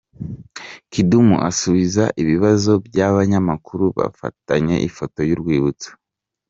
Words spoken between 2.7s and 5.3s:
by'abanyamakuruBafatanye ifoto